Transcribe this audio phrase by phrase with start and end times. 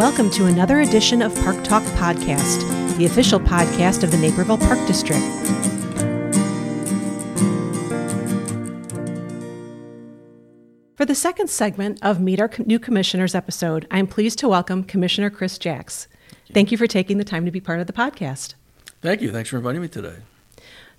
[0.00, 4.78] Welcome to another edition of Park Talk Podcast, the official podcast of the Naperville Park
[4.86, 5.20] District.
[10.96, 14.84] For the second segment of Meet Our New Commissioners episode, I am pleased to welcome
[14.84, 16.08] Commissioner Chris Jacks.
[16.54, 18.54] Thank you for taking the time to be part of the podcast.
[19.02, 19.30] Thank you.
[19.30, 20.16] Thanks for inviting me today.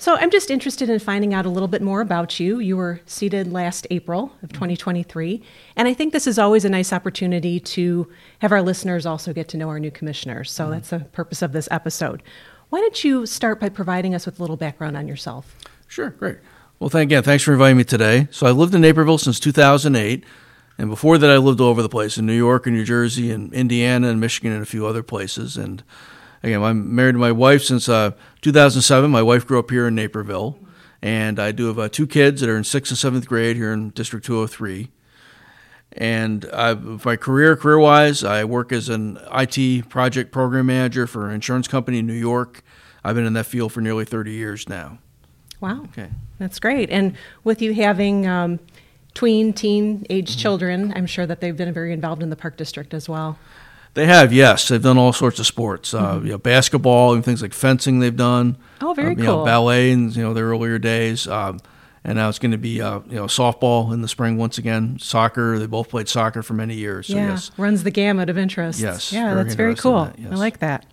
[0.00, 2.58] So, I'm just interested in finding out a little bit more about you.
[2.58, 5.42] You were seated last April of 2023,
[5.76, 9.46] and I think this is always a nice opportunity to have our listeners also get
[9.48, 10.50] to know our new commissioners.
[10.50, 10.72] So, mm-hmm.
[10.72, 12.22] that's the purpose of this episode.
[12.70, 15.54] Why don't you start by providing us with a little background on yourself?
[15.86, 16.38] Sure, great.
[16.78, 18.26] Well, thank, again, thanks for inviting me today.
[18.30, 20.24] So, I lived in Naperville since 2008,
[20.78, 23.30] and before that, I lived all over the place in New York and New Jersey
[23.30, 25.58] and Indiana and Michigan and a few other places.
[25.58, 25.82] And
[26.42, 29.10] again, I'm married to my wife since uh, 2007.
[29.10, 30.58] My wife grew up here in Naperville,
[31.02, 33.72] and I do have uh, two kids that are in sixth and seventh grade here
[33.72, 34.90] in District 203.
[35.92, 41.28] And I, my career, career wise, I work as an IT project program manager for
[41.28, 42.62] an insurance company in New York.
[43.02, 44.98] I've been in that field for nearly 30 years now.
[45.60, 45.82] Wow.
[45.84, 46.08] Okay.
[46.38, 46.90] That's great.
[46.90, 48.60] And with you having um,
[49.14, 50.40] tween, teen age mm-hmm.
[50.40, 53.38] children, I'm sure that they've been very involved in the park district as well.
[53.94, 54.68] They have, yes.
[54.68, 56.26] They've done all sorts of sports, uh, mm-hmm.
[56.26, 57.98] you know, basketball and things like fencing.
[57.98, 58.56] They've done.
[58.80, 59.24] Oh, very uh, cool.
[59.24, 61.60] Know, ballet in you know their earlier days, um,
[62.04, 64.98] and now it's going to be uh, you know softball in the spring once again.
[65.00, 65.58] Soccer.
[65.58, 67.08] They both played soccer for many years.
[67.08, 67.50] So yeah, yes.
[67.56, 68.80] runs the gamut of interests.
[68.80, 70.04] Yes, yeah, very that's very cool.
[70.04, 70.32] That, yes.
[70.32, 70.86] I like that.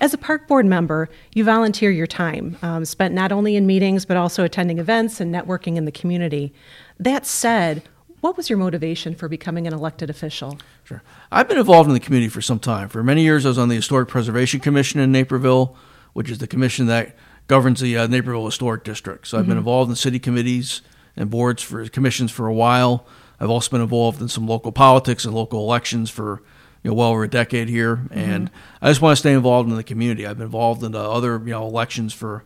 [0.00, 4.04] As a park board member, you volunteer your time, um, spent not only in meetings
[4.04, 6.52] but also attending events and networking in the community.
[6.98, 7.82] That said,
[8.24, 10.58] what was your motivation for becoming an elected official?
[10.82, 11.02] Sure.
[11.30, 12.88] I've been involved in the community for some time.
[12.88, 15.76] For many years, I was on the Historic Preservation Commission in Naperville,
[16.14, 17.14] which is the commission that
[17.48, 19.26] governs the uh, Naperville Historic District.
[19.26, 19.50] So I've mm-hmm.
[19.50, 20.80] been involved in city committees
[21.18, 23.06] and boards for commissions for a while.
[23.38, 26.42] I've also been involved in some local politics and local elections for
[26.82, 28.18] you know, well over a decade here, mm-hmm.
[28.18, 30.26] and I just want to stay involved in the community.
[30.26, 32.44] I've been involved in other you know elections for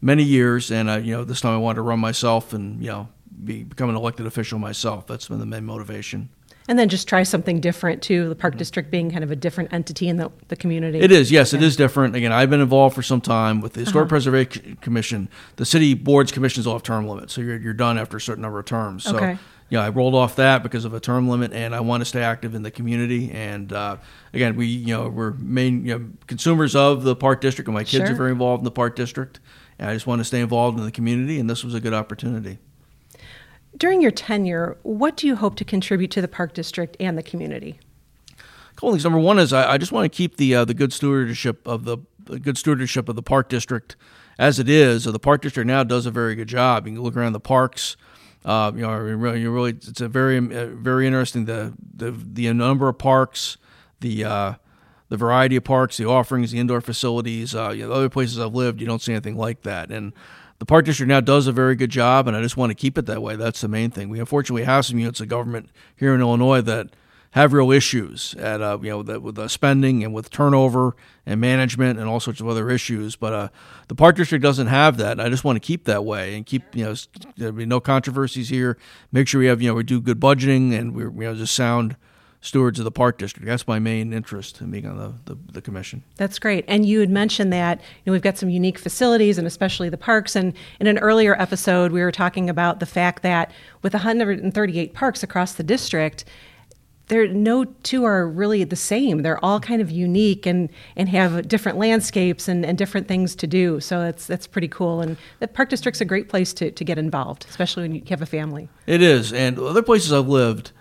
[0.00, 2.90] many years, and uh, you know this time I wanted to run myself and you
[2.90, 3.08] know
[3.46, 5.06] be, become an elected official myself.
[5.06, 6.28] That's been the main motivation.
[6.68, 8.28] And then just try something different too.
[8.28, 8.58] The park mm-hmm.
[8.58, 10.98] district being kind of a different entity in the, the community.
[10.98, 11.58] It is, yes, yeah.
[11.58, 12.16] it is different.
[12.16, 14.08] Again, I've been involved for some time with the Historic uh-huh.
[14.08, 15.28] Preservation Commission.
[15.56, 18.42] The city boards commissions all have term limits, so you're, you're done after a certain
[18.42, 19.04] number of terms.
[19.04, 19.38] So, okay.
[19.68, 22.22] yeah, I rolled off that because of a term limit, and I want to stay
[22.22, 23.30] active in the community.
[23.30, 23.98] And uh,
[24.32, 27.84] again, we you know we're main you know, consumers of the park district, and my
[27.84, 28.12] kids sure.
[28.12, 29.38] are very involved in the park district.
[29.78, 31.94] And I just want to stay involved in the community, and this was a good
[31.94, 32.58] opportunity.
[33.76, 37.22] During your tenure, what do you hope to contribute to the Park District and the
[37.22, 37.78] community?
[38.30, 39.04] A couple things.
[39.04, 41.84] Number one is I, I just want to keep the uh, the good stewardship of
[41.84, 43.96] the, the, good stewardship of the Park District
[44.38, 45.04] as it is.
[45.04, 46.86] So the Park District now does a very good job.
[46.86, 47.96] You can look around the parks.
[48.44, 49.04] Uh, you know,
[49.34, 53.58] you really it's a very uh, very interesting the the the number of parks,
[54.00, 54.54] the uh,
[55.08, 57.54] the variety of parks, the offerings, the indoor facilities.
[57.54, 59.90] Uh, you know, other places I've lived, you don't see anything like that.
[59.90, 60.12] And
[60.58, 62.96] the park district now does a very good job, and I just want to keep
[62.98, 63.36] it that way.
[63.36, 64.08] That's the main thing.
[64.08, 66.88] We unfortunately have some units of government here in Illinois that
[67.32, 70.96] have real issues at uh, you know that with the spending and with turnover
[71.26, 73.14] and management and all sorts of other issues.
[73.14, 73.48] But uh,
[73.88, 75.20] the park district doesn't have that.
[75.20, 76.94] I just want to keep that way and keep you know
[77.36, 78.78] there be no controversies here.
[79.12, 81.54] Make sure we have you know we do good budgeting and we're you know just
[81.54, 81.96] sound
[82.46, 83.46] stewards of the park district.
[83.46, 86.04] That's my main interest in being on the, the, the, commission.
[86.16, 86.64] That's great.
[86.68, 89.98] And you had mentioned that you know, we've got some unique facilities and especially the
[89.98, 90.36] parks.
[90.36, 93.50] And in an earlier episode, we were talking about the fact that
[93.82, 96.24] with 138 parks across the district,
[97.08, 99.22] there no two are really the same.
[99.22, 103.46] They're all kind of unique and, and have different landscapes and, and different things to
[103.46, 103.80] do.
[103.80, 105.00] So that's that's pretty cool.
[105.00, 108.22] And the park district's a great place to, to get involved, especially when you have
[108.22, 108.68] a family.
[108.86, 109.32] It is.
[109.32, 110.72] And other places I've lived,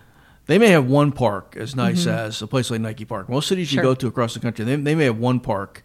[0.46, 2.10] they may have one park as nice mm-hmm.
[2.10, 3.30] as a place like Nike Park.
[3.30, 3.84] Most cities sure.
[3.84, 5.84] you go to across the country, they, they may have one park,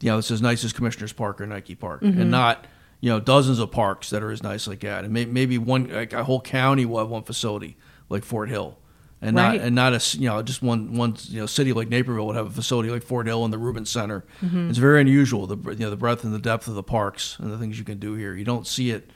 [0.00, 2.20] you know, that's as nice as Commissioner's Park or Nike Park, mm-hmm.
[2.20, 2.66] and not
[3.00, 5.04] you know dozens of parks that are as nice like that.
[5.04, 7.76] And may, maybe one like a whole county will have one facility
[8.08, 8.78] like Fort Hill,
[9.20, 9.56] and right.
[9.56, 12.36] not and not a you know just one one you know city like Naperville would
[12.36, 14.24] have a facility like Fort Hill and the Rubin Center.
[14.40, 14.70] Mm-hmm.
[14.70, 17.52] It's very unusual the you know the breadth and the depth of the parks and
[17.52, 18.34] the things you can do here.
[18.34, 19.10] You don't see it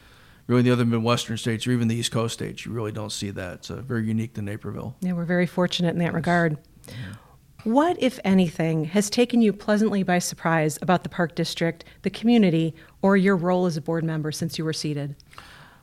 [0.46, 3.30] really the other Midwestern states or even the East Coast states, you really don't see
[3.30, 3.54] that.
[3.54, 4.96] It's uh, very unique to Naperville.
[5.00, 6.14] Yeah, we're very fortunate in that yes.
[6.14, 6.58] regard.
[6.88, 6.94] Yeah.
[7.64, 12.76] What, if anything, has taken you pleasantly by surprise about the Park District, the community,
[13.02, 15.16] or your role as a board member since you were seated?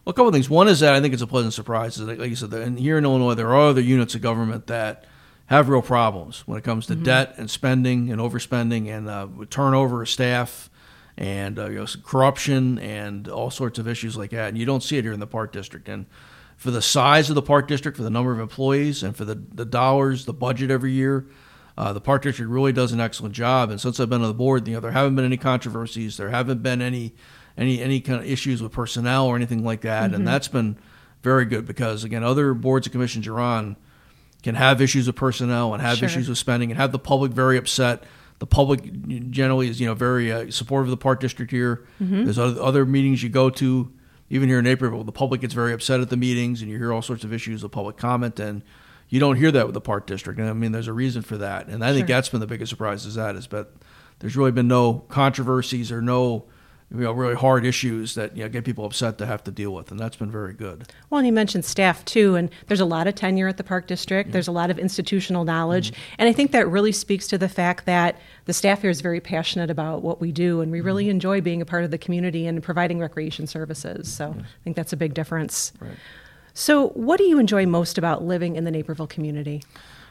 [0.05, 0.49] Well, a couple of things.
[0.49, 1.99] One is that I think it's a pleasant surprise.
[1.99, 5.05] Like you said, and here in Illinois, there are other units of government that
[5.47, 7.03] have real problems when it comes to mm-hmm.
[7.03, 10.69] debt and spending and overspending and uh, turnover of staff
[11.17, 14.49] and uh, you know, corruption and all sorts of issues like that.
[14.49, 15.89] And you don't see it here in the park district.
[15.89, 16.05] And
[16.57, 19.35] for the size of the park district, for the number of employees, and for the,
[19.53, 21.25] the dollars, the budget every year,
[21.75, 24.37] Uh, the park district really does an excellent job, and since I've been on the
[24.37, 27.15] board, you know there haven't been any controversies, there haven't been any
[27.57, 30.15] any any kind of issues with personnel or anything like that, mm-hmm.
[30.15, 30.77] and that's been
[31.23, 33.75] very good because again, other boards and commissions you're on
[34.43, 36.05] can have issues with personnel and have sure.
[36.05, 38.03] issues with spending and have the public very upset.
[38.39, 41.85] The public generally is you know very uh, supportive of the park district here.
[42.01, 42.25] Mm-hmm.
[42.25, 43.91] There's other, other meetings you go to,
[44.29, 46.91] even here in Naperville, the public gets very upset at the meetings, and you hear
[46.91, 48.63] all sorts of issues of public comment and
[49.13, 50.39] you don't hear that with the park district.
[50.39, 51.67] And I mean, there's a reason for that.
[51.67, 52.15] And I think sure.
[52.15, 53.75] that's been the biggest surprise is that is, but
[54.17, 56.45] there's really been no controversies or no
[56.93, 59.73] you know, really hard issues that you know, get people upset to have to deal
[59.73, 60.85] with, and that's been very good.
[61.09, 63.87] Well, and you mentioned staff too, and there's a lot of tenure at the Park
[63.87, 64.27] District.
[64.27, 64.33] Yeah.
[64.33, 66.15] There's a lot of institutional knowledge, mm-hmm.
[66.19, 69.19] and I think that really speaks to the fact that the staff here is very
[69.19, 70.85] passionate about what we do, and we mm-hmm.
[70.85, 74.13] really enjoy being a part of the community and providing recreation services.
[74.13, 75.73] So I think that's a big difference.
[75.79, 75.97] Right.
[76.53, 79.63] So, what do you enjoy most about living in the Naperville community?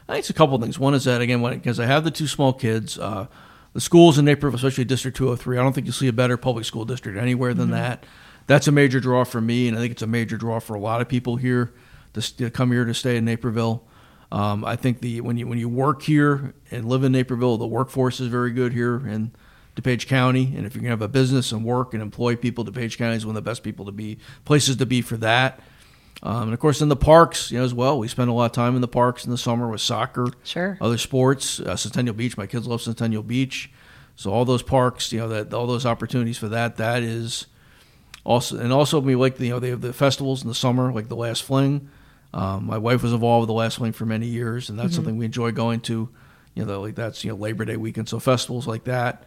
[0.09, 0.77] I think it's a couple of things.
[0.77, 3.27] One is that again, because I have the two small kids, uh,
[3.73, 6.65] the schools in Naperville, especially District 203, I don't think you'll see a better public
[6.65, 7.75] school district anywhere than mm-hmm.
[7.75, 8.05] that.
[8.45, 10.79] That's a major draw for me, and I think it's a major draw for a
[10.79, 11.73] lot of people here
[12.13, 13.83] to, to come here to stay in Naperville.
[14.31, 17.67] Um, I think the when you when you work here and live in Naperville, the
[17.67, 19.31] workforce is very good here in
[19.75, 22.97] DuPage County, and if you're gonna have a business and work and employ people, DuPage
[22.97, 25.59] County is one of the best people to be places to be for that.
[26.21, 28.45] Um, and of course, in the parks, you know, as well, we spend a lot
[28.45, 31.59] of time in the parks in the summer with soccer, sure, other sports.
[31.59, 33.71] Uh, Centennial Beach, my kids love Centennial Beach,
[34.15, 37.47] so all those parks, you know, that all those opportunities for that, that is
[38.23, 40.93] also, and also we like the, you know, they have the festivals in the summer,
[40.93, 41.89] like the Last Fling.
[42.33, 44.95] Um, my wife was involved with the Last Fling for many years, and that's mm-hmm.
[44.95, 46.09] something we enjoy going to.
[46.55, 49.25] You know, like that's you know Labor Day weekend, so festivals like that.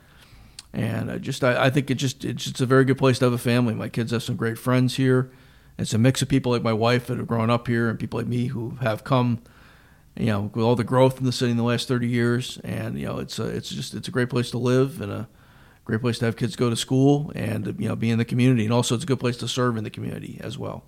[0.73, 3.25] And I just, I, I think it just, it's just a very good place to
[3.25, 3.75] have a family.
[3.75, 5.31] My kids have some great friends here
[5.79, 8.19] it's a mix of people like my wife that have grown up here and people
[8.19, 9.41] like me who have come,
[10.17, 12.59] you know, with all the growth in the city in the last 30 years.
[12.65, 15.29] And, you know, it's a, it's just, it's a great place to live and a
[15.85, 18.65] great place to have kids go to school and, you know, be in the community.
[18.65, 20.85] And also it's a good place to serve in the community as well.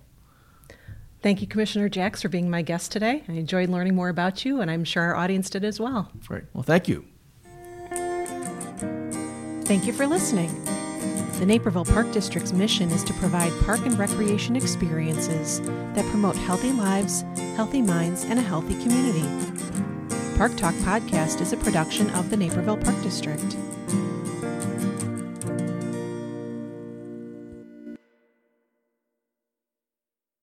[1.21, 3.23] Thank you, Commissioner Jacks, for being my guest today.
[3.27, 6.09] I enjoyed learning more about you, and I'm sure our audience did as well.
[6.25, 6.45] Great.
[6.53, 7.05] Well, thank you.
[9.65, 10.49] Thank you for listening.
[11.39, 16.73] The Naperville Park District's mission is to provide park and recreation experiences that promote healthy
[16.73, 17.23] lives,
[17.55, 19.23] healthy minds, and a healthy community.
[20.35, 23.55] Park Talk Podcast is a production of the Naperville Park District.